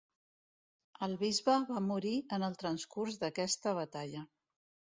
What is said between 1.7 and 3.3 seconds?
morir en el transcurs